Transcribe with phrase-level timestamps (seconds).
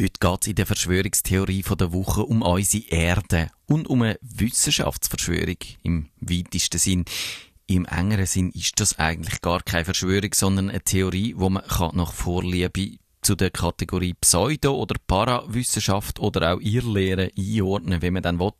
[0.00, 5.58] Heute geht es in der Verschwörungstheorie der Woche um unsere Erde und um eine Wissenschaftsverschwörung
[5.82, 7.04] im weitesten Sinn.
[7.66, 12.14] Im engeren Sinn ist das eigentlich gar keine Verschwörung, sondern eine Theorie, wo man nach
[12.14, 18.52] Vorliebe zu der Kategorie Pseudo- oder Parawissenschaft oder auch Irrlehre einordnen, wenn man dann will.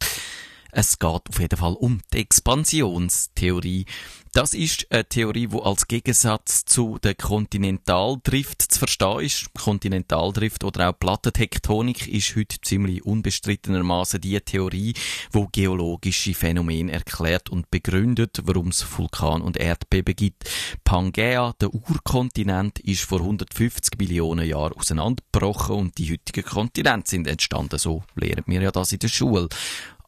[0.72, 3.86] Es geht auf jeden Fall um die Expansionstheorie.
[4.32, 9.52] Das ist eine Theorie, die als Gegensatz zu der Kontinentaldrift zu verstehen ist.
[9.54, 14.94] Kontinentaldrift oder auch Plattentektonik ist heute ziemlich unbestrittenermaßen die Theorie,
[15.32, 20.48] wo geologische Phänomene erklärt und begründet, warum es Vulkan und Erdbeben gibt.
[20.84, 27.78] Pangea, der Urkontinent, ist vor 150 Millionen Jahren auseinandergebrochen und die heutigen Kontinente sind entstanden.
[27.78, 29.48] So lernen wir ja das in der Schule.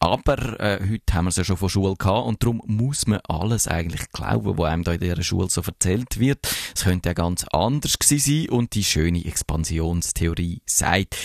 [0.03, 3.21] Aber äh, heute haben wir es ja schon von Schule gehabt und darum muss man
[3.29, 6.41] alles eigentlich glauben, was einem da in dieser Schule so erzählt wird.
[6.75, 11.17] Es könnte ja ganz anders gewesen sein und die schöne Expansionstheorie sagt,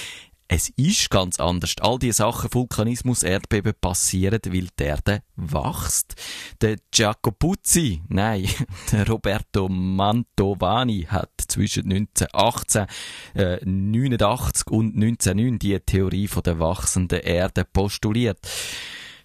[0.48, 1.76] es ist ganz anders.
[1.82, 6.16] All die Sachen, Vulkanismus, Erdbeben passieren, weil die Erde wächst.
[6.62, 8.48] Der Giacopuzzi, nein,
[8.92, 12.86] der Roberto Mantovani hat zwischen 1918,
[13.36, 18.40] äh, 89 und 1909 die Theorie von der wachsenden Erde postuliert.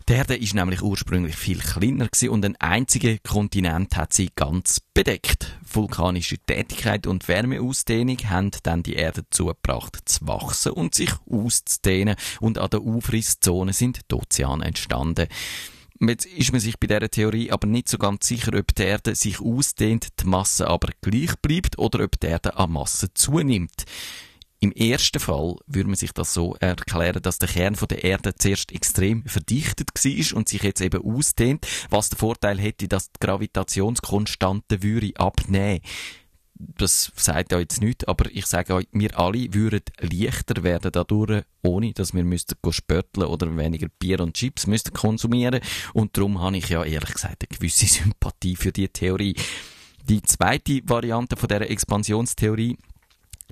[0.08, 4.80] Die Erde ist nämlich ursprünglich viel kleiner gewesen und ein einziger Kontinent hat sie ganz
[4.94, 5.58] bedeckt.
[5.72, 12.16] Vulkanische Tätigkeit und Wärmeausdehnung haben dann die Erde dazu gebracht, zu wachsen und sich auszudehnen
[12.40, 15.28] und an der Aufrisszone sind die Ozeane entstanden.
[16.00, 19.14] Jetzt ist man sich bei dieser Theorie aber nicht so ganz sicher, ob die Erde
[19.14, 23.84] sich ausdehnt, die Masse aber gleich bleibt oder ob die Erde an Masse zunimmt.
[24.62, 28.32] Im ersten Fall würde man sich das so erklären, dass der Kern von der Erde
[28.36, 33.18] zuerst extrem verdichtet war und sich jetzt eben ausdehnt, was den Vorteil hätte, dass die
[33.18, 35.80] Gravitationskonstante würde abnehmen
[36.54, 41.42] das sagt ja jetzt nicht, aber ich sage euch, wir alle würden leichter werden dadurch,
[41.62, 45.58] ohne dass wir müssten oder weniger Bier und Chips müssten konsumieren.
[45.92, 49.34] Und darum habe ich ja ehrlich gesagt eine gewisse Sympathie für die Theorie.
[50.08, 52.76] Die zweite Variante von der Expansionstheorie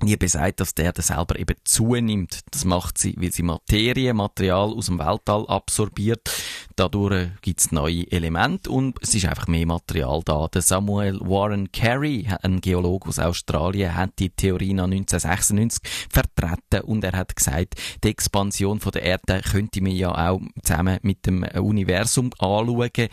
[0.07, 2.39] die besagt, dass der Erde selber eben zunimmt.
[2.51, 6.29] Das macht sie, weil sie Materie, Material aus dem Weltall absorbiert.
[6.75, 10.47] Dadurch gibt's neue Elemente und es ist einfach mehr Material da.
[10.47, 17.03] Der Samuel Warren Carey, ein Geologe aus Australien, hat die Theorie nach 1996 vertreten und
[17.03, 21.43] er hat gesagt, die Expansion von der Erde könnte man ja auch zusammen mit dem
[21.43, 23.09] Universum anschauen.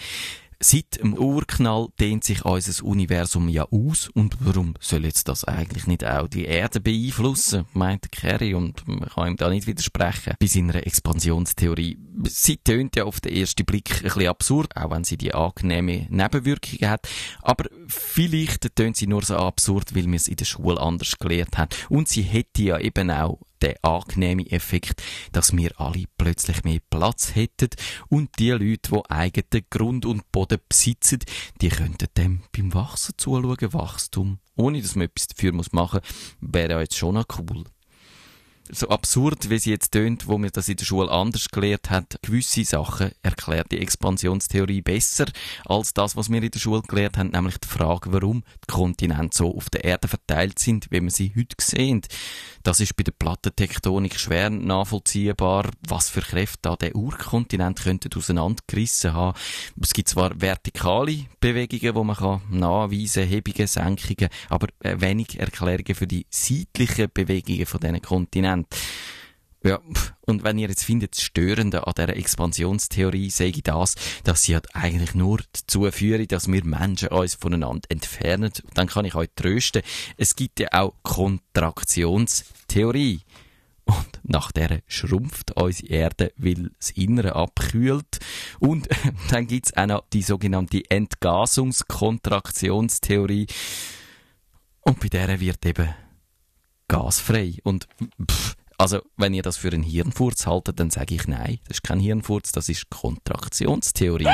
[0.61, 4.09] Seit dem Urknall dehnt sich unser Universum ja aus.
[4.09, 9.09] Und warum soll jetzt das eigentlich nicht auch die Erde beeinflussen, meint Kerry und man
[9.09, 10.35] kann ihm da nicht widersprechen.
[10.41, 11.99] Bei seiner Expansionstheorie.
[12.25, 16.09] Sie tönt ja auf den ersten Blick ein bisschen absurd, auch wenn sie die angenehme
[16.11, 17.09] Nebenwirkungen hat,
[17.43, 21.57] aber vielleicht tönt sie nur so absurd, weil wir es in der Schule anders gelehrt
[21.57, 21.71] haben.
[21.89, 25.03] Und sie hätte ja eben auch der angenehme Effekt,
[25.33, 27.71] dass wir alle plötzlich mehr Platz hätten.
[28.09, 31.21] Und die Leute, die eigenen Grund und Boden besitzen,
[31.61, 36.03] die könnten dem beim Wachsen zuschauen, Wachstum, ohne dass man etwas dafür machen muss,
[36.41, 37.65] wäre ja jetzt schon noch cool
[38.71, 42.19] so absurd, wie sie jetzt tönt, wo mir das in der Schule anders gelehrt hat,
[42.23, 45.27] gewisse Sachen erklärt die Expansionstheorie besser
[45.65, 49.37] als das, was wir in der Schule gelehrt haben, nämlich die Frage, warum die Kontinente
[49.37, 52.03] so auf der Erde verteilt sind, wie wir sie heute sehen.
[52.63, 59.13] Das ist bei der Plattentektonik schwer nachvollziehbar, was für Kräfte da der Urkontinent könnten auseinandergerissen
[59.13, 59.39] haben.
[59.81, 65.95] Es gibt zwar vertikale Bewegungen, wo man kann nachweisen, Hebungen, Senkungen, aber äh, wenig Erklärungen
[65.95, 68.58] für die seitlichen Bewegungen von diesen Kontinenten.
[68.65, 68.99] Prozent.
[69.65, 69.81] Ja,
[70.21, 74.55] und wenn ihr jetzt findet, das Störende an dieser Expansionstheorie, sage ich das, dass sie
[74.55, 79.31] halt eigentlich nur dazu führen, dass wir Menschen uns voneinander entfernen, dann kann ich euch
[79.35, 79.83] trösten.
[80.17, 83.23] Es gibt ja auch Kontraktionstheorie.
[83.85, 88.21] Und nach der schrumpft unsere Erde, weil das Innere abkühlt.
[88.61, 88.87] Und
[89.31, 93.49] dann gibt's auch noch die sogenannte Entgasungskontraktionstheorie.
[94.83, 95.89] Und bei der wird eben
[96.89, 97.59] gasfrei.
[97.63, 97.87] Und
[98.31, 101.59] pff, also, wenn ihr das für einen Hirnfurz haltet, dann sage ich nein.
[101.67, 104.25] Das ist kein Hirnfurz, das ist Kontraktionstheorie.